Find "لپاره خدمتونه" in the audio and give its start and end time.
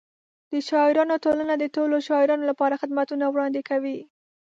2.51-3.25